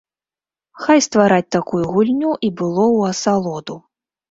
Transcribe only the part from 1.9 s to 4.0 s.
гульню і было ў асалоду.